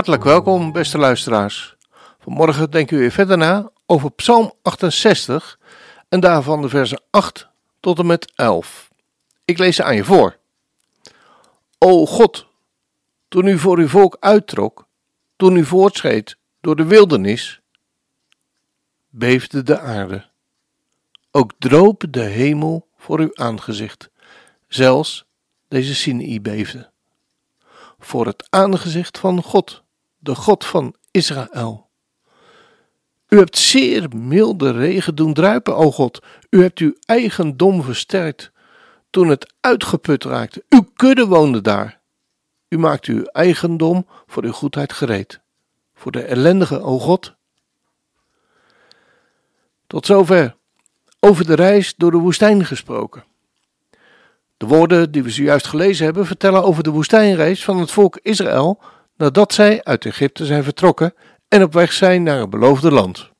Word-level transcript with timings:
Hartelijk 0.00 0.28
welkom, 0.28 0.72
beste 0.72 0.98
luisteraars. 0.98 1.76
Vanmorgen 2.20 2.70
denken 2.70 2.94
we 2.94 3.00
weer 3.00 3.10
verder 3.10 3.38
na 3.38 3.70
over 3.86 4.10
Psalm 4.10 4.52
68 4.62 5.58
en 6.08 6.20
daarvan 6.20 6.62
de 6.62 6.68
versen 6.68 7.02
8 7.10 7.48
tot 7.80 7.98
en 7.98 8.06
met 8.06 8.32
11. 8.34 8.90
Ik 9.44 9.58
lees 9.58 9.76
ze 9.76 9.82
aan 9.82 9.94
je 9.94 10.04
voor. 10.04 10.36
O 11.78 12.06
God, 12.06 12.46
toen 13.28 13.46
u 13.46 13.58
voor 13.58 13.78
uw 13.78 13.88
volk 13.88 14.16
uittrok, 14.20 14.86
toen 15.36 15.56
u 15.56 15.64
voortschreed 15.64 16.36
door 16.60 16.76
de 16.76 16.84
wildernis, 16.84 17.60
beefde 19.08 19.62
de 19.62 19.78
aarde. 19.78 20.26
Ook 21.30 21.52
droop 21.58 22.04
de 22.10 22.22
hemel 22.22 22.88
voor 22.96 23.18
uw 23.18 23.36
aangezicht. 23.36 24.10
Zelfs 24.68 25.24
deze 25.68 25.94
Sinai 25.94 26.40
beefde. 26.40 26.90
Voor 27.98 28.26
het 28.26 28.46
aangezicht 28.50 29.18
van 29.18 29.42
God, 29.42 29.79
de 30.20 30.34
God 30.34 30.64
van 30.64 30.94
Israël. 31.10 31.88
U 33.28 33.38
hebt 33.38 33.58
zeer 33.58 34.16
milde 34.16 34.70
regen 34.70 35.14
doen 35.14 35.34
druipen, 35.34 35.76
o 35.76 35.90
God. 35.90 36.22
U 36.50 36.62
hebt 36.62 36.78
uw 36.78 36.94
eigendom 37.04 37.82
versterkt 37.82 38.52
toen 39.10 39.28
het 39.28 39.54
uitgeput 39.60 40.24
raakte. 40.24 40.64
Uw 40.68 40.88
kudde 40.94 41.26
woonde 41.26 41.60
daar. 41.60 42.00
U 42.68 42.78
maakt 42.78 43.06
uw 43.06 43.22
eigendom 43.24 44.06
voor 44.26 44.44
uw 44.44 44.52
goedheid 44.52 44.92
gereed. 44.92 45.40
Voor 45.94 46.12
de 46.12 46.22
ellendige, 46.22 46.80
o 46.80 46.98
God. 46.98 47.34
Tot 49.86 50.06
zover 50.06 50.56
over 51.20 51.46
de 51.46 51.54
reis 51.54 51.94
door 51.96 52.10
de 52.10 52.16
woestijn 52.16 52.64
gesproken. 52.64 53.24
De 54.56 54.66
woorden 54.66 55.12
die 55.12 55.22
we 55.22 55.30
zojuist 55.30 55.66
gelezen 55.66 56.04
hebben 56.04 56.26
vertellen 56.26 56.64
over 56.64 56.82
de 56.82 56.90
woestijnreis 56.90 57.64
van 57.64 57.78
het 57.78 57.90
volk 57.90 58.18
Israël 58.22 58.82
nadat 59.20 59.52
zij 59.52 59.84
uit 59.84 60.06
Egypte 60.06 60.46
zijn 60.46 60.64
vertrokken 60.64 61.14
en 61.48 61.62
op 61.62 61.72
weg 61.72 61.92
zijn 61.92 62.22
naar 62.22 62.40
het 62.40 62.50
beloofde 62.50 62.90
land. 62.90 63.30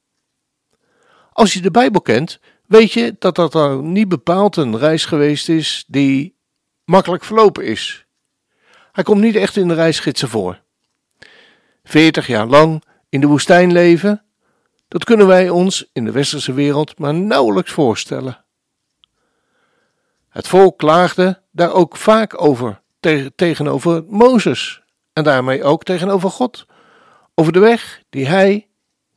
Als 1.32 1.52
je 1.52 1.60
de 1.60 1.70
Bijbel 1.70 2.00
kent, 2.00 2.40
weet 2.66 2.92
je 2.92 3.16
dat 3.18 3.34
dat 3.34 3.52
dan 3.52 3.92
niet 3.92 4.08
bepaald 4.08 4.56
een 4.56 4.78
reis 4.78 5.04
geweest 5.04 5.48
is 5.48 5.84
die 5.86 6.36
makkelijk 6.84 7.24
verlopen 7.24 7.64
is. 7.64 8.06
Hij 8.92 9.04
komt 9.04 9.20
niet 9.20 9.36
echt 9.36 9.56
in 9.56 9.68
de 9.68 9.74
reisgidsen 9.74 10.28
voor. 10.28 10.60
Veertig 11.84 12.26
jaar 12.26 12.46
lang 12.46 12.84
in 13.08 13.20
de 13.20 13.26
woestijn 13.26 13.72
leven, 13.72 14.24
dat 14.88 15.04
kunnen 15.04 15.26
wij 15.26 15.48
ons 15.48 15.90
in 15.92 16.04
de 16.04 16.12
westerse 16.12 16.52
wereld 16.52 16.98
maar 16.98 17.14
nauwelijks 17.14 17.72
voorstellen. 17.72 18.44
Het 20.28 20.48
volk 20.48 20.78
klaagde 20.78 21.42
daar 21.50 21.72
ook 21.72 21.96
vaak 21.96 22.42
over 22.42 22.82
tegenover 23.34 24.04
Mozes 24.08 24.82
en 25.12 25.24
daarmee 25.24 25.64
ook 25.64 25.84
tegenover 25.84 26.30
God, 26.30 26.66
over 27.34 27.52
de 27.52 27.58
weg 27.58 28.02
die 28.10 28.26
hij, 28.26 28.66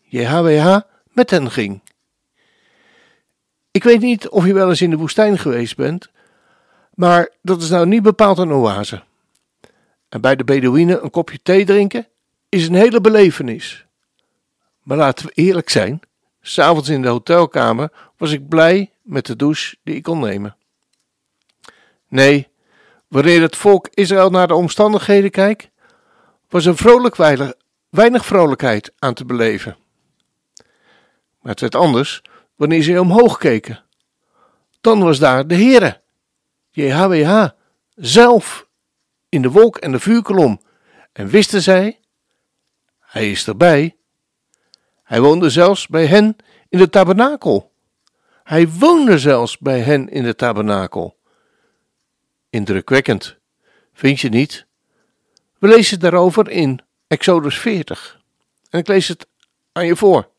JHWH, 0.02 0.80
met 1.04 1.30
hen 1.30 1.52
ging. 1.52 1.82
Ik 3.72 3.84
weet 3.84 4.02
niet 4.02 4.30
of 4.30 4.46
je 4.46 4.54
wel 4.54 4.70
eens 4.70 4.82
in 4.82 4.90
de 4.90 4.98
woestijn 4.98 5.38
geweest 5.38 5.76
bent, 5.76 6.10
maar 6.94 7.30
dat 7.42 7.62
is 7.62 7.70
nou 7.70 7.86
niet 7.86 8.04
bepaald 8.04 8.38
een 8.38 8.52
oase. 8.52 9.04
En 10.10 10.22
bij 10.22 10.36
de 10.36 10.44
Bedouinen 10.44 11.04
een 11.04 11.10
kopje 11.10 11.40
thee 11.44 11.66
drinken 11.66 12.08
is 12.50 12.68
een 12.68 12.76
hele 12.76 13.02
belevenis. 13.02 13.86
Maar 14.84 14.98
laten 14.98 15.26
we 15.26 15.32
eerlijk 15.34 15.70
zijn, 15.70 16.00
s'avonds 16.42 16.90
in 16.90 17.02
de 17.02 17.08
hotelkamer 17.08 17.92
was 18.18 18.32
ik 18.32 18.48
blij 18.48 18.92
met 19.02 19.26
de 19.26 19.36
douche 19.36 19.76
die 19.84 19.96
ik 19.96 20.04
kon 20.04 20.20
nemen. 20.20 20.56
Nee, 22.08 22.48
wanneer 23.08 23.42
het 23.42 23.56
volk 23.56 23.88
Israël 23.94 24.30
naar 24.30 24.48
de 24.48 24.56
omstandigheden 24.56 25.32
kijkt, 25.32 25.70
was 26.54 26.66
er 26.66 26.78
vrolijk 26.78 27.16
weinig, 27.90 28.26
vrolijkheid 28.26 28.92
aan 29.00 29.14
te 29.14 29.26
beleven. 29.26 29.78
Maar 31.40 31.52
het 31.52 31.60
werd 31.60 31.76
anders 31.76 32.22
wanneer 32.56 32.82
ze 32.82 33.00
omhoog 33.02 33.38
keken. 33.38 33.84
Dan 34.82 35.04
was 35.04 35.20
daar 35.20 35.48
de 35.48 35.56
Heere, 35.56 36.02
JHWH, 36.72 37.48
zelf 37.96 38.68
in 39.30 39.42
de 39.42 39.50
wolk 39.50 39.78
en 39.78 39.92
de 39.92 40.00
vuurkolom. 40.00 40.62
En 41.14 41.28
wisten 41.28 41.62
zij, 41.62 42.00
hij 43.00 43.32
is 43.32 43.48
erbij. 43.48 43.96
Hij 45.04 45.22
woonde 45.22 45.50
zelfs 45.50 45.88
bij 45.88 46.06
hen 46.06 46.36
in 46.70 46.78
de 46.78 46.90
tabernakel. 46.90 47.72
Hij 48.44 48.70
woonde 48.70 49.20
zelfs 49.20 49.58
bij 49.58 49.80
hen 49.80 50.10
in 50.10 50.24
de 50.24 50.36
tabernakel. 50.36 51.18
Indrukwekkend, 52.50 53.38
vind 53.94 54.20
je 54.20 54.30
niet? 54.30 54.68
We 55.64 55.70
lezen 55.70 56.00
daarover 56.00 56.50
in 56.50 56.80
Exodus 57.08 57.60
40. 57.60 58.20
En 58.70 58.80
ik 58.80 58.88
lees 58.88 59.08
het 59.08 59.28
aan 59.72 59.86
je 59.86 59.96
voor. 59.96 60.30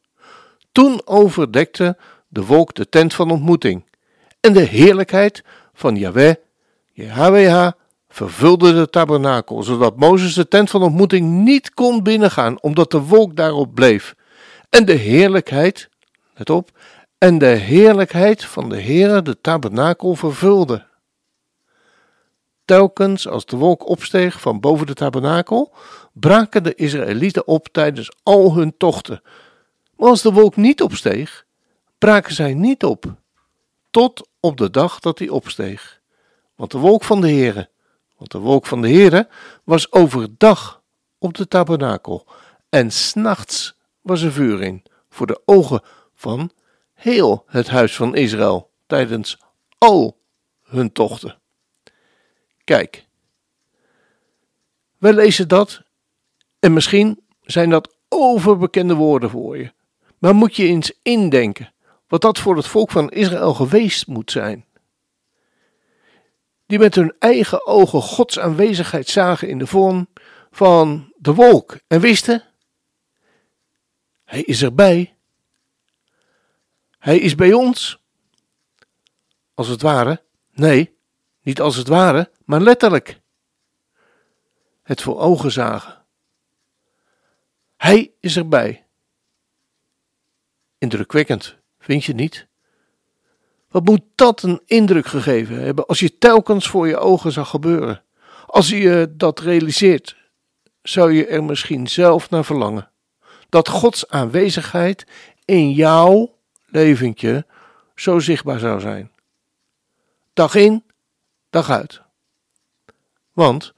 Toen 0.72 1.00
overdekte 1.04 1.96
de 2.28 2.44
wolk 2.44 2.74
de 2.74 2.88
tent 2.88 3.14
van 3.14 3.30
ontmoeting, 3.30 3.84
en 4.40 4.52
de 4.52 4.60
heerlijkheid 4.60 5.44
van 5.74 5.96
Yahweh, 5.96 6.34
JHWH, 6.92 7.68
vervulde 8.08 8.74
de 8.74 8.90
tabernakel, 8.90 9.62
zodat 9.62 9.96
Mozes 9.96 10.34
de 10.34 10.48
tent 10.48 10.70
van 10.70 10.82
ontmoeting 10.82 11.44
niet 11.44 11.74
kon 11.74 12.02
binnengaan, 12.02 12.60
omdat 12.60 12.90
de 12.90 13.00
wolk 13.00 13.36
daarop 13.36 13.74
bleef. 13.74 14.14
En 14.70 14.84
de 14.84 14.92
heerlijkheid, 14.92 15.88
let 16.34 16.50
op, 16.50 16.70
en 17.18 17.38
de 17.38 17.46
heerlijkheid 17.46 18.44
van 18.44 18.68
de 18.68 18.82
Heere 18.82 19.22
de 19.22 19.40
tabernakel 19.40 20.14
vervulde. 20.14 20.86
Telkens 22.64 23.28
als 23.28 23.46
de 23.46 23.56
wolk 23.56 23.88
opsteeg 23.88 24.40
van 24.40 24.60
boven 24.60 24.86
de 24.86 24.94
tabernakel, 24.94 25.72
braken 26.12 26.62
de 26.62 26.74
Israëlieten 26.74 27.46
op 27.46 27.68
tijdens 27.72 28.10
al 28.22 28.54
hun 28.54 28.76
tochten. 28.76 29.22
Maar 29.96 30.08
als 30.08 30.22
de 30.22 30.32
wolk 30.32 30.56
niet 30.56 30.82
opsteeg, 30.82 31.44
braken 31.98 32.34
zij 32.34 32.54
niet 32.54 32.84
op, 32.84 33.04
tot 33.90 34.28
op 34.40 34.56
de 34.56 34.70
dag 34.70 35.00
dat 35.00 35.18
hij 35.18 35.28
opsteeg. 35.28 36.00
Want 36.54 36.70
de 36.70 36.78
wolk 36.78 37.04
van 37.04 37.20
de 37.20 37.30
Heere, 37.30 37.68
want 38.16 38.30
de 38.30 38.38
wolk 38.38 38.66
van 38.66 38.82
de 38.82 38.88
Heere 38.88 39.28
was 39.64 39.92
overdag 39.92 40.82
op 41.18 41.34
de 41.34 41.48
tabernakel, 41.48 42.26
en 42.68 42.90
s'nachts 42.90 43.76
was 44.00 44.22
er 44.22 44.32
vuur 44.32 44.62
in, 44.62 44.82
voor 45.08 45.26
de 45.26 45.40
ogen 45.44 45.82
van 46.14 46.50
heel 46.94 47.44
het 47.46 47.68
huis 47.68 47.96
van 47.96 48.14
Israël, 48.14 48.70
tijdens 48.86 49.38
al 49.78 50.18
hun 50.62 50.92
tochten. 50.92 51.38
Kijk, 52.64 53.06
wij 54.98 55.12
lezen 55.12 55.48
dat, 55.48 55.82
en 56.58 56.72
misschien 56.72 57.24
zijn 57.40 57.70
dat 57.70 57.96
overbekende 58.08 58.94
woorden 58.94 59.30
voor 59.30 59.58
je, 59.58 59.72
maar 60.18 60.34
moet 60.34 60.56
je 60.56 60.66
eens 60.66 60.92
indenken 61.02 61.72
wat 62.08 62.20
dat 62.20 62.38
voor 62.38 62.56
het 62.56 62.66
volk 62.66 62.90
van 62.90 63.10
Israël 63.10 63.54
geweest 63.54 64.06
moet 64.06 64.30
zijn. 64.30 64.64
Die 66.66 66.78
met 66.78 66.94
hun 66.94 67.14
eigen 67.18 67.66
ogen 67.66 68.02
Gods 68.02 68.38
aanwezigheid 68.38 69.08
zagen 69.08 69.48
in 69.48 69.58
de 69.58 69.66
vorm 69.66 70.08
van 70.50 71.12
de 71.16 71.34
wolk 71.34 71.78
en 71.86 72.00
wisten: 72.00 72.42
Hij 74.24 74.42
is 74.42 74.62
erbij. 74.62 75.16
Hij 76.98 77.18
is 77.18 77.34
bij 77.34 77.52
ons. 77.52 77.98
Als 79.54 79.68
het 79.68 79.82
ware, 79.82 80.22
nee, 80.52 80.93
niet 81.44 81.60
als 81.60 81.76
het 81.76 81.88
ware, 81.88 82.30
maar 82.44 82.60
letterlijk. 82.60 83.20
Het 84.82 85.02
voor 85.02 85.18
ogen 85.18 85.52
zagen. 85.52 86.04
Hij 87.76 88.12
is 88.20 88.36
erbij. 88.36 88.84
Indrukwekkend. 90.78 91.56
Vind 91.78 92.04
je 92.04 92.14
niet? 92.14 92.46
Wat 93.68 93.84
moet 93.84 94.02
dat 94.14 94.42
een 94.42 94.62
indruk 94.66 95.06
gegeven 95.06 95.62
hebben 95.62 95.86
als 95.86 96.00
je 96.00 96.18
telkens 96.18 96.68
voor 96.68 96.88
je 96.88 96.98
ogen 96.98 97.32
zag 97.32 97.48
gebeuren? 97.48 98.02
Als 98.46 98.68
je 98.68 99.12
dat 99.16 99.40
realiseert, 99.40 100.16
zou 100.82 101.12
je 101.12 101.26
er 101.26 101.44
misschien 101.44 101.86
zelf 101.86 102.30
naar 102.30 102.44
verlangen. 102.44 102.90
Dat 103.48 103.68
Gods 103.68 104.08
aanwezigheid 104.08 105.06
in 105.44 105.72
jouw 105.72 106.34
leventje 106.66 107.46
zo 107.94 108.18
zichtbaar 108.18 108.58
zou 108.58 108.80
zijn. 108.80 109.10
Dag 110.32 110.54
in, 110.54 110.84
dag 111.54 111.70
uit. 111.70 112.00
Want 113.32 113.72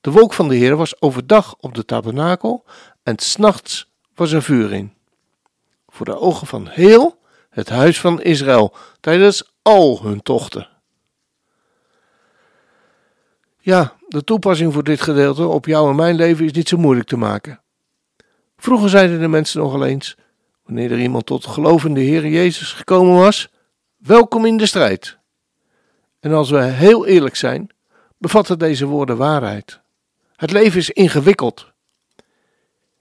de 0.00 0.10
wolk 0.10 0.32
van 0.32 0.48
de 0.48 0.54
Heer 0.54 0.76
was 0.76 1.00
overdag 1.00 1.54
op 1.60 1.74
de 1.74 1.84
tabernakel 1.84 2.64
en 3.02 3.18
s'nachts 3.18 3.90
was 4.14 4.32
er 4.32 4.42
vuur 4.42 4.72
in. 4.72 4.92
Voor 5.88 6.06
de 6.06 6.18
ogen 6.18 6.46
van 6.46 6.68
heel 6.68 7.18
het 7.50 7.68
huis 7.68 8.00
van 8.00 8.22
Israël 8.22 8.74
tijdens 9.00 9.52
al 9.62 10.02
hun 10.02 10.22
tochten. 10.22 10.68
Ja, 13.58 13.96
de 14.08 14.24
toepassing 14.24 14.72
voor 14.72 14.84
dit 14.84 15.00
gedeelte 15.00 15.46
op 15.46 15.66
jou 15.66 15.90
en 15.90 15.96
mijn 15.96 16.16
leven 16.16 16.44
is 16.44 16.52
niet 16.52 16.68
zo 16.68 16.76
moeilijk 16.76 17.08
te 17.08 17.16
maken. 17.16 17.60
Vroeger 18.56 18.88
zeiden 18.88 19.20
de 19.20 19.28
mensen 19.28 19.60
nogal 19.60 19.84
eens, 19.84 20.16
wanneer 20.64 20.92
er 20.92 21.00
iemand 21.00 21.26
tot 21.26 21.46
geloof 21.46 21.84
in 21.84 21.94
de 21.94 22.00
Heer 22.00 22.26
Jezus 22.26 22.72
gekomen 22.72 23.16
was, 23.16 23.48
welkom 23.96 24.44
in 24.44 24.56
de 24.56 24.66
strijd. 24.66 25.22
En 26.24 26.32
als 26.32 26.50
we 26.50 26.62
heel 26.62 27.06
eerlijk 27.06 27.36
zijn, 27.36 27.70
bevatten 28.18 28.58
deze 28.58 28.86
woorden 28.86 29.16
waarheid. 29.16 29.80
Het 30.36 30.50
leven 30.50 30.78
is 30.78 30.90
ingewikkeld. 30.90 31.72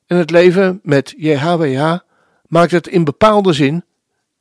En 0.08 0.18
het 0.18 0.30
leven 0.30 0.80
met 0.84 1.14
JHWH 1.18 1.98
maakt 2.48 2.72
het 2.72 2.88
in 2.88 3.04
bepaalde 3.04 3.54
zin 3.54 3.84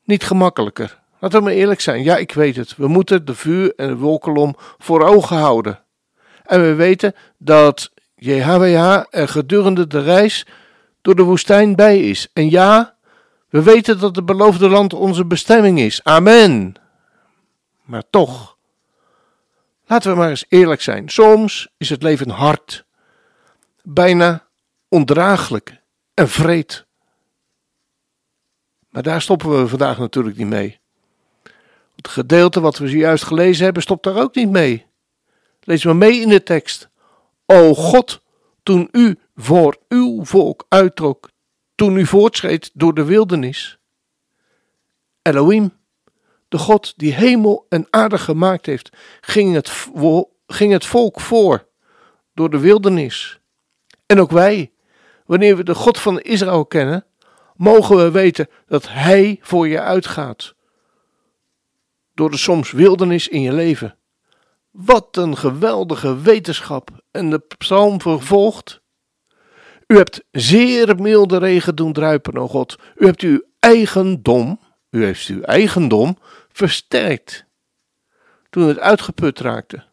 niet 0.05 0.25
gemakkelijker. 0.25 1.01
Laten 1.19 1.39
we 1.39 1.45
maar 1.45 1.55
eerlijk 1.55 1.81
zijn. 1.81 2.03
Ja, 2.03 2.17
ik 2.17 2.33
weet 2.33 2.57
het. 2.57 2.77
We 2.77 2.89
moeten 2.89 3.25
de 3.25 3.35
vuur 3.35 3.73
en 3.77 3.89
de 3.89 3.97
wolkolom 3.97 4.55
voor 4.79 5.03
ogen 5.03 5.37
houden. 5.37 5.81
En 6.45 6.63
we 6.63 6.75
weten 6.75 7.15
dat 7.39 7.91
JHWH 8.15 9.03
er 9.11 9.29
gedurende 9.29 9.87
de 9.87 10.01
reis 10.01 10.47
door 11.03 11.15
de 11.15 11.23
woestijn 11.23 11.77
bij 11.77 12.01
is. 12.01 12.29
En 12.33 12.51
ja, 12.51 12.97
we 13.49 13.63
weten 13.63 13.99
dat 13.99 14.17
het 14.17 14.27
beloofde 14.27 14.69
land 14.69 14.95
onze 14.95 15.25
bestemming 15.25 15.81
is. 15.81 16.01
Amen. 16.05 16.75
Maar 17.83 18.03
toch, 18.11 18.53
laten 19.93 20.11
we 20.11 20.17
maar 20.17 20.31
eens 20.31 20.45
eerlijk 20.49 20.81
zijn. 20.81 21.09
Soms 21.09 21.69
is 21.77 21.89
het 21.89 22.03
leven 22.03 22.31
hard, 22.31 22.85
bijna 23.83 24.49
ondraaglijk 24.89 25.83
en 26.15 26.29
vreed. 26.29 26.87
Maar 28.89 29.03
daar 29.03 29.23
stoppen 29.23 29.61
we 29.61 29.69
vandaag 29.69 29.99
natuurlijk 29.99 30.37
niet 30.37 30.47
mee. 30.47 30.81
Het 31.97 32.09
gedeelte 32.09 32.61
wat 32.61 32.79
we 32.79 32.89
zojuist 32.89 33.25
gelezen 33.25 33.65
hebben, 33.65 33.83
stopt 33.83 34.05
daar 34.05 34.17
ook 34.17 34.35
niet 34.35 34.51
mee. 34.51 34.87
Lees 35.61 35.85
maar 35.85 35.97
mee 35.97 36.21
in 36.21 36.29
de 36.29 36.43
tekst. 36.43 36.89
O 37.47 37.75
God, 37.75 38.23
toen 38.63 38.89
u 38.93 39.19
voor 39.37 39.77
uw 39.89 40.25
volk 40.25 40.67
uittrok, 40.69 41.31
toen 41.75 41.97
u 41.97 42.07
voortschreed 42.07 42.71
door 42.75 42.95
de 42.95 43.05
wildernis. 43.05 43.79
Elohim, 45.23 45.73
de 46.53 46.59
God 46.59 46.93
die 46.97 47.13
hemel 47.13 47.67
en 47.69 47.87
aarde 47.91 48.19
gemaakt 48.19 48.67
heeft, 48.67 48.91
ging 49.21 49.55
het, 49.55 49.87
ging 50.47 50.73
het 50.73 50.87
volk 50.87 51.21
voor 51.21 51.67
door 52.35 52.51
de 52.51 52.59
wildernis. 52.59 53.41
En 54.07 54.21
ook 54.21 54.31
wij, 54.31 54.73
wanneer 55.27 55.57
we 55.57 55.65
de 55.65 55.75
God 55.75 55.99
van 55.99 56.21
Israël 56.21 56.67
kennen, 56.67 57.05
mogen 57.57 57.97
we 57.97 58.11
weten 58.11 58.49
dat 58.67 58.89
Hij 58.89 59.39
voor 59.41 59.69
je 59.69 59.81
uitgaat. 59.81 60.55
Door 62.15 62.31
de 62.31 62.37
soms 62.37 62.71
wildernis 62.71 63.29
in 63.29 63.41
je 63.41 63.53
leven. 63.53 63.97
Wat 64.71 65.17
een 65.17 65.37
geweldige 65.37 66.21
wetenschap. 66.21 66.91
En 67.11 67.31
de 67.31 67.43
psalm 67.59 68.01
vervolgt. 68.01 68.81
U 69.87 69.97
hebt 69.97 70.25
zeer 70.31 70.97
milde 70.97 71.39
regen 71.39 71.77
doen 71.77 71.93
druipen, 71.93 72.37
o 72.37 72.49
God. 72.49 72.77
U 72.97 73.07
hebt 73.07 73.21
uw 73.21 73.43
eigendom, 73.59 74.61
u 74.91 75.05
heeft 75.05 75.27
uw 75.27 75.41
eigendom 75.41 76.17
versterkt. 76.53 77.45
Toen 78.51 78.69
het 78.69 78.79
uitgeput 78.79 79.41
raakte. 79.41 79.85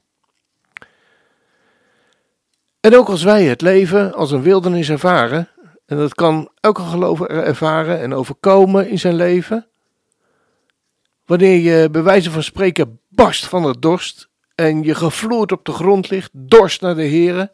En 2.80 2.96
ook 2.96 3.08
als 3.08 3.24
wij 3.24 3.44
het 3.44 3.62
leven 3.62 4.14
als 4.14 4.32
een 4.32 4.42
wildernis 4.42 4.90
ervaren, 4.90 5.50
en 5.86 5.98
dat 5.98 6.14
kan 6.14 6.50
elke 6.60 6.82
gelover 6.82 7.30
ervaren 7.30 8.00
en 8.00 8.14
overkomen 8.14 8.90
in 8.90 9.00
zijn 9.00 9.16
leven, 9.16 9.68
wanneer 11.26 11.58
je 11.58 11.90
bij 11.90 12.04
wijze 12.04 12.32
van 12.32 12.44
spreken 12.44 13.00
barst 13.08 13.46
van 13.46 13.64
de 13.64 13.80
dorst 13.80 14.30
en 14.56 14.84
je 14.84 14.96
gevloerd 14.96 15.52
op 15.52 15.66
de 15.66 15.72
grond 15.72 16.10
ligt, 16.10 16.30
dorst 16.34 16.82
naar 16.82 16.96
de 16.96 17.08
Here, 17.08 17.52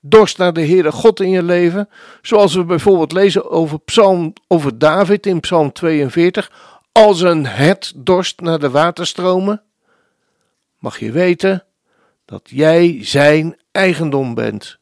dorst 0.00 0.38
naar 0.38 0.52
de 0.52 0.66
Heere 0.66 0.92
God 0.92 1.20
in 1.20 1.30
je 1.30 1.42
leven, 1.42 1.88
zoals 2.22 2.54
we 2.54 2.64
bijvoorbeeld 2.64 3.12
lezen 3.12 3.50
over, 3.50 3.80
Psalm, 3.80 4.32
over 4.46 4.78
David 4.78 5.26
in 5.26 5.40
Psalm 5.40 5.72
42, 5.72 6.52
als 6.92 7.20
een 7.20 7.46
het 7.46 7.92
dorst 7.96 8.40
naar 8.40 8.58
de 8.58 8.70
waterstromen, 8.70 9.62
mag 10.78 10.98
je 10.98 11.12
weten 11.12 11.64
dat 12.24 12.42
jij 12.44 13.04
zijn 13.04 13.60
eigendom 13.70 14.34
bent, 14.34 14.78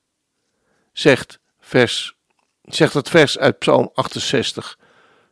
zegt, 0.92 1.38
vers, 1.60 2.16
zegt 2.62 2.94
het 2.94 3.08
vers 3.08 3.38
uit 3.38 3.58
Psalm 3.58 3.90
68, 3.94 4.78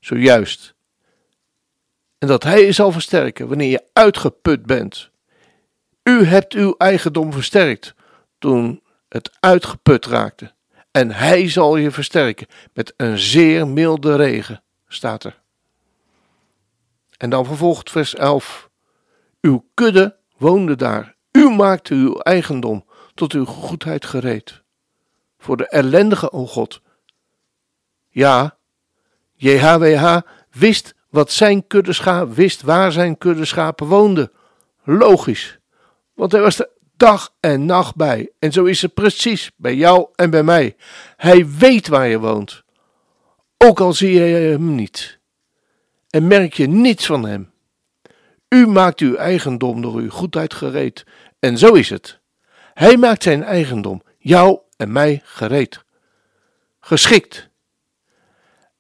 zojuist. 0.01 0.75
En 2.19 2.29
dat 2.29 2.43
hij 2.43 2.65
je 2.65 2.73
zal 2.73 2.93
versterken 2.93 3.49
wanneer 3.49 3.71
je 3.71 3.85
uitgeput 3.93 4.67
bent. 4.67 5.11
U 6.03 6.25
hebt 6.25 6.53
uw 6.53 6.75
eigendom 6.79 7.33
versterkt 7.33 7.95
toen 8.39 8.83
het 9.09 9.37
uitgeput 9.41 10.07
raakte. 10.07 10.55
En 10.91 11.11
hij 11.11 11.49
zal 11.49 11.77
je 11.77 11.91
versterken 11.91 12.47
met 12.73 12.95
een 12.97 13.19
zeer 13.19 13.69
milde 13.69 14.17
regen, 14.17 14.63
staat 14.89 15.25
er. 15.25 15.45
En 17.17 17.31
dan 17.31 17.45
vervolgt 17.45 17.91
vers 17.91 18.15
11. 18.15 18.71
Uw 19.41 19.69
kudde 19.75 20.17
woonde 20.37 20.77
daar. 20.77 21.17
U 21.33 21.51
maakte 21.51 21.95
uw 21.95 22.19
eigendom 22.19 22.85
tot 23.15 23.33
uw 23.33 23.45
goedheid 23.45 24.05
gereed. 24.05 24.63
Voor 25.39 25.57
de 25.57 25.69
ellendige, 25.69 26.33
o 26.33 26.47
God. 26.47 26.81
Ja, 28.09 28.59
JHWH 29.35 30.19
wist 30.51 30.95
wat 31.11 31.31
zijn 31.31 31.67
kuddeschaap 31.67 32.35
wist 32.35 32.63
waar 32.63 32.93
zijn 32.93 33.19
kuddeschapen 33.19 33.87
woonden. 33.87 34.33
Logisch, 34.85 35.59
want 36.15 36.33
hij 36.33 36.41
was 36.41 36.59
er 36.59 36.71
dag 36.97 37.35
en 37.41 37.67
nacht 37.67 37.97
bij. 37.97 38.31
En 38.39 38.53
zo 38.53 38.65
is 38.65 38.83
het 38.83 38.95
precies 38.95 39.51
bij 39.57 39.75
jou 39.75 40.09
en 40.15 40.31
bij 40.31 40.43
mij. 40.43 40.77
Hij 41.17 41.49
weet 41.49 41.89
waar 41.89 42.09
je 42.09 42.19
woont, 42.19 42.65
ook 43.57 43.81
al 43.81 43.93
zie 43.93 44.13
je 44.13 44.21
hem 44.21 44.75
niet 44.75 45.16
en 46.11 46.27
merk 46.27 46.55
je 46.55 46.67
niets 46.67 47.07
van 47.07 47.27
hem. 47.27 47.53
U 48.49 48.67
maakt 48.67 49.01
uw 49.01 49.15
eigendom 49.15 49.83
door 49.83 49.95
uw 49.95 50.11
goedheid 50.11 50.55
gereed. 50.55 51.05
En 51.39 51.59
zo 51.59 51.73
is 51.73 51.91
het. 51.91 52.21
Hij 52.75 52.97
maakt 52.97 53.23
zijn 53.23 53.43
eigendom, 53.43 54.03
jou 54.19 54.59
en 54.77 54.93
mij 54.93 55.21
gereed. 55.25 55.85
Geschikt. 56.81 57.49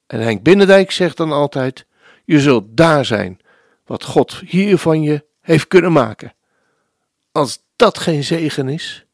En 0.06 0.20
Henk 0.20 0.42
Binnendijk 0.42 0.90
zegt 0.90 1.16
dan 1.16 1.32
altijd: 1.32 1.86
Je 2.24 2.40
zult 2.40 2.76
daar 2.76 3.04
zijn 3.04 3.40
wat 3.84 4.04
God 4.04 4.40
hier 4.46 4.78
van 4.78 5.02
je 5.02 5.24
heeft 5.40 5.68
kunnen 5.68 5.92
maken. 5.92 6.34
Als 7.32 7.62
dat 7.76 7.98
geen 7.98 8.24
zegen 8.24 8.68
is. 8.68 9.06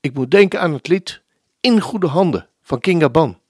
Ik 0.00 0.14
moet 0.14 0.30
denken 0.30 0.60
aan 0.60 0.72
het 0.72 0.88
lied 0.88 1.22
In 1.60 1.80
Goede 1.80 2.06
Handen 2.06 2.48
van 2.62 2.80
Kinga 2.80 3.08
Ban. 3.08 3.40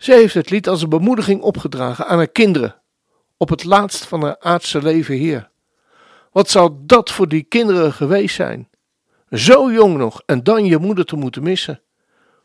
Zij 0.00 0.16
heeft 0.16 0.34
het 0.34 0.50
lied 0.50 0.68
als 0.68 0.82
een 0.82 0.88
bemoediging 0.88 1.42
opgedragen 1.42 2.06
aan 2.06 2.16
haar 2.16 2.28
kinderen 2.28 2.82
op 3.36 3.48
het 3.48 3.64
laatst 3.64 4.04
van 4.04 4.22
haar 4.22 4.38
aardse 4.38 4.82
leven 4.82 5.14
hier. 5.14 5.50
Wat 6.32 6.50
zou 6.50 6.72
dat 6.80 7.10
voor 7.10 7.28
die 7.28 7.42
kinderen 7.42 7.92
geweest 7.92 8.34
zijn? 8.34 8.68
Zo 9.30 9.72
jong 9.72 9.96
nog 9.96 10.22
en 10.26 10.42
dan 10.42 10.64
je 10.64 10.78
moeder 10.78 11.04
te 11.04 11.16
moeten 11.16 11.42
missen. 11.42 11.82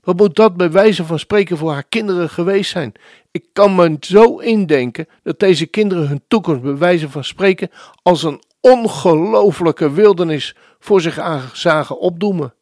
Wat 0.02 0.18
moet 0.18 0.36
dat 0.36 0.58
bij 0.58 0.72
wijze 0.72 1.06
van 1.06 1.20
spreken 1.20 1.58
voor 1.58 1.72
haar 1.72 1.84
kinderen 1.84 2.30
geweest 2.30 2.72
zijn? 2.72 2.94
Ik 3.32 3.46
kan 3.54 3.76
me 3.76 3.98
zo 4.00 4.38
indenken 4.38 5.08
dat 5.24 5.40
deze 5.40 5.66
kinderen 5.66 6.08
hun 6.08 6.24
toekomst 6.28 6.62
bij 6.62 6.78
wijze 6.78 7.10
van 7.10 7.24
spreken 7.24 7.70
als 8.02 8.24
een 8.24 8.44
ongelooflijke 8.60 9.92
wildernis 9.92 10.56
voor 10.80 11.02
zich 11.02 11.50
zagen 11.54 12.00
opdoemen. 12.00 12.54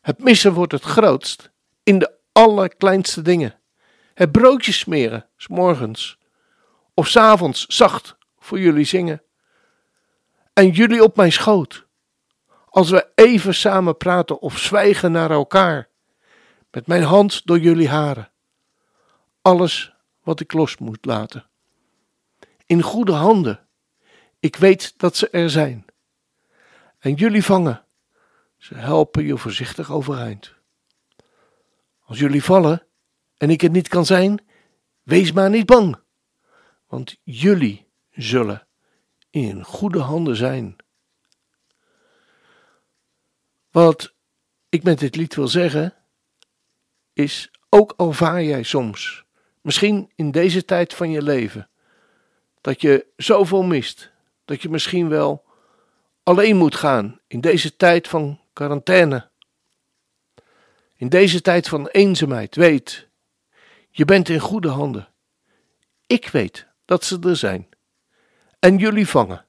Het 0.00 0.22
missen 0.22 0.52
wordt 0.52 0.72
het 0.72 0.82
grootst 0.82 1.50
in 1.82 1.98
de 1.98 2.18
allerkleinste 2.32 3.22
dingen. 3.22 3.58
Het 4.14 4.32
broodje 4.32 4.72
smeren, 4.72 5.26
s 5.36 5.48
morgens. 5.48 6.18
Of 6.94 7.08
s 7.08 7.16
avonds 7.16 7.66
zacht 7.66 8.16
voor 8.38 8.60
jullie 8.60 8.84
zingen. 8.84 9.22
En 10.52 10.70
jullie 10.70 11.02
op 11.02 11.16
mijn 11.16 11.32
schoot. 11.32 11.86
Als 12.68 12.90
we 12.90 13.08
even 13.14 13.54
samen 13.54 13.96
praten 13.96 14.40
of 14.40 14.58
zwijgen 14.58 15.12
naar 15.12 15.30
elkaar. 15.30 15.88
Met 16.70 16.86
mijn 16.86 17.02
hand 17.02 17.46
door 17.46 17.58
jullie 17.58 17.88
haren. 17.88 18.30
Alles 19.42 19.92
wat 20.22 20.40
ik 20.40 20.52
los 20.52 20.76
moet 20.76 21.04
laten. 21.04 21.46
In 22.66 22.82
goede 22.82 23.12
handen. 23.12 23.66
Ik 24.40 24.56
weet 24.56 24.94
dat 24.96 25.16
ze 25.16 25.28
er 25.30 25.50
zijn. 25.50 25.84
En 26.98 27.14
jullie 27.14 27.44
vangen. 27.44 27.84
Ze 28.56 28.74
helpen 28.74 29.24
je 29.24 29.38
voorzichtig 29.38 29.92
overeind. 29.92 30.54
Als 32.10 32.18
jullie 32.18 32.44
vallen 32.44 32.86
en 33.36 33.50
ik 33.50 33.60
het 33.60 33.72
niet 33.72 33.88
kan 33.88 34.06
zijn, 34.06 34.44
wees 35.02 35.32
maar 35.32 35.50
niet 35.50 35.66
bang, 35.66 35.98
want 36.86 37.16
jullie 37.22 37.86
zullen 38.10 38.66
in 39.30 39.64
goede 39.64 39.98
handen 39.98 40.36
zijn. 40.36 40.76
Wat 43.70 44.14
ik 44.68 44.82
met 44.82 44.98
dit 44.98 45.16
lied 45.16 45.34
wil 45.34 45.48
zeggen, 45.48 45.94
is 47.12 47.50
ook 47.68 47.94
al 47.96 48.12
vaar 48.12 48.42
jij 48.42 48.62
soms, 48.62 49.24
misschien 49.60 50.12
in 50.14 50.30
deze 50.30 50.64
tijd 50.64 50.94
van 50.94 51.10
je 51.10 51.22
leven, 51.22 51.70
dat 52.60 52.80
je 52.80 53.06
zoveel 53.16 53.62
mist, 53.62 54.12
dat 54.44 54.62
je 54.62 54.68
misschien 54.68 55.08
wel 55.08 55.44
alleen 56.22 56.56
moet 56.56 56.74
gaan 56.74 57.20
in 57.26 57.40
deze 57.40 57.76
tijd 57.76 58.08
van 58.08 58.40
quarantaine. 58.52 59.29
In 61.00 61.08
deze 61.08 61.40
tijd 61.40 61.68
van 61.68 61.86
eenzaamheid, 61.86 62.56
weet, 62.56 63.08
je 63.90 64.04
bent 64.04 64.28
in 64.28 64.40
goede 64.40 64.68
handen. 64.68 65.08
Ik 66.06 66.28
weet 66.28 66.66
dat 66.84 67.04
ze 67.04 67.18
er 67.20 67.36
zijn. 67.36 67.68
En 68.58 68.76
jullie 68.76 69.08
vangen. 69.08 69.46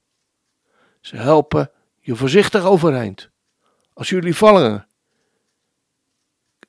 Ze 1.01 1.15
helpen 1.15 1.71
je 1.99 2.15
voorzichtig 2.15 2.65
overeind. 2.65 3.29
Als 3.93 4.09
jullie 4.09 4.35
vallen 4.35 4.87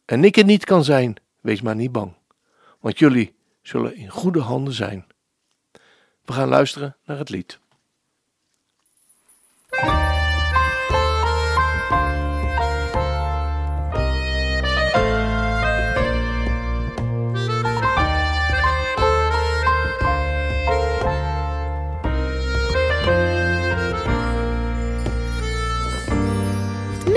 en 0.04 0.24
ik 0.24 0.36
er 0.36 0.44
niet 0.44 0.64
kan 0.64 0.84
zijn, 0.84 1.16
wees 1.40 1.60
maar 1.60 1.76
niet 1.76 1.92
bang. 1.92 2.14
Want 2.80 2.98
jullie 2.98 3.34
zullen 3.60 3.96
in 3.96 4.08
goede 4.08 4.40
handen 4.40 4.74
zijn. 4.74 5.06
We 6.24 6.32
gaan 6.32 6.48
luisteren 6.48 6.96
naar 7.04 7.18
het 7.18 7.28
lied. 7.28 7.60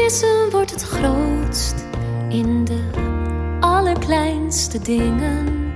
Missen 0.05 0.49
wordt 0.51 0.71
het 0.71 0.81
grootst 0.81 1.85
in 2.29 2.65
de 2.65 2.79
allerkleinste 3.59 4.79
dingen. 4.79 5.73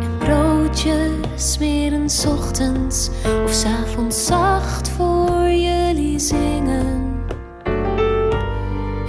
En 0.00 0.18
broodjes 0.18 1.52
smeren 1.52 2.10
s 2.10 2.26
ochtends 2.26 3.10
of 3.44 3.52
s 3.52 3.64
avonds 3.64 4.26
zacht 4.26 4.88
voor 4.88 5.50
jullie 5.50 6.18
zingen. 6.18 7.24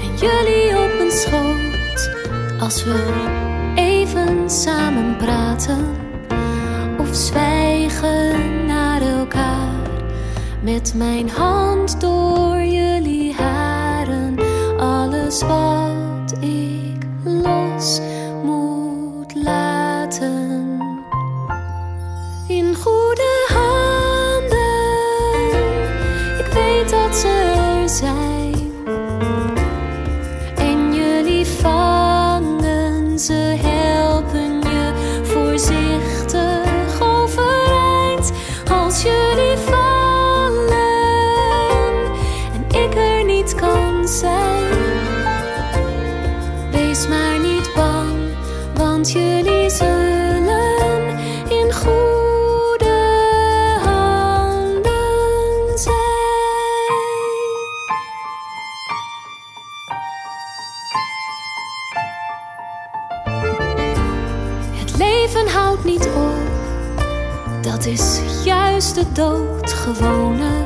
En 0.02 0.18
jullie 0.20 0.70
op 0.70 0.98
mijn 0.98 1.12
schoot 1.12 2.10
als 2.60 2.84
we 2.84 3.14
even 3.76 4.50
samen 4.50 5.18
praten 5.18 5.86
of 6.98 7.16
zwijgen 7.16 8.66
naar 8.66 9.02
elkaar 9.02 9.90
met 10.62 10.94
mijn 10.96 11.30
hand 11.30 12.02
door 12.02 12.64
jullie 12.64 13.34
haren. 14.10 14.38
Alles 14.78 15.42
wat 15.42 16.38
ik 16.40 16.59
is 67.92 68.20
juist 68.44 68.96
de 68.96 69.12
doodgewone. 69.14 70.66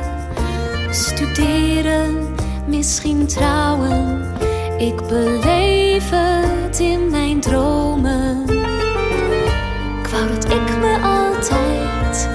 Studeren, 0.90 2.34
misschien 2.66 3.26
trouwen, 3.26 4.32
ik 4.78 4.96
beleef 4.96 6.10
het 6.10 6.78
in 6.78 7.10
mijn 7.10 7.40
dromen. 7.40 8.42
Ik 10.02 10.10
dat 10.10 10.44
ik 10.44 10.78
me 10.80 10.98
altijd 11.02 12.28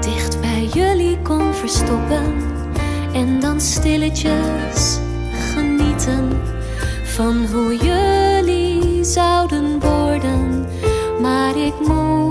dicht 0.00 0.40
bij 0.40 0.68
jullie 0.72 1.18
kon 1.22 1.54
verstoppen 1.54 2.34
en 3.12 3.40
dan 3.40 3.60
stilletjes 3.60 4.98
genieten 5.54 6.40
van 7.04 7.46
hoe 7.52 7.76
jullie 7.76 9.04
zouden 9.04 9.80
worden. 9.80 10.66
Maar 11.20 11.56
ik 11.56 11.74
moet 11.86 12.23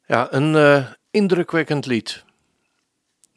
Ja, 0.06 0.26
een 0.30 0.56
eh, 0.56 0.86
indrukwekkend 1.10 1.86
lied. 1.86 2.24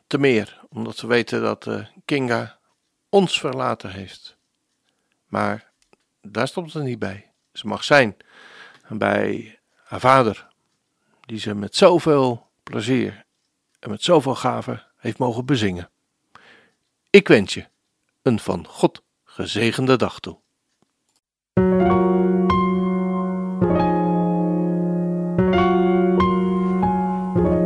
Te 0.07 0.17
meer, 0.17 0.62
omdat 0.69 1.00
we 1.00 1.07
weten 1.07 1.41
dat 1.41 1.67
eh, 1.67 1.85
Kinga 2.05 2.59
ons 3.09 3.39
verlaten 3.39 3.91
heeft. 3.91 4.38
Maar 5.27 5.71
daar 6.21 6.47
stopt 6.47 6.74
het 6.74 6.83
niet 6.83 7.00
bij. 7.00 7.31
Ze 7.53 7.67
mag 7.67 7.83
zijn 7.83 8.17
bij 8.89 9.59
haar 9.83 10.00
vader, 10.00 10.47
die 11.21 11.39
ze 11.39 11.55
met 11.55 11.75
zoveel 11.75 12.50
plezier 12.63 13.25
en 13.79 13.89
met 13.89 14.03
zoveel 14.03 14.35
gave 14.35 14.83
heeft 14.97 15.17
mogen 15.17 15.45
bezingen. 15.45 15.89
Ik 17.09 17.27
wens 17.27 17.53
je 17.53 17.67
een 18.21 18.39
van 18.39 18.67
God 18.67 19.03
gezegende 19.24 19.95
dag 19.95 20.19
toe. 20.19 20.38